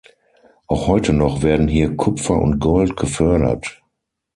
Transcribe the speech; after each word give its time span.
Auch 0.65 0.87
heute 0.87 1.13
noch 1.13 1.43
werden 1.43 1.67
hier 1.67 1.95
Kupfer 1.95 2.41
und 2.41 2.57
Gold 2.57 2.97
gefördert. 2.97 3.83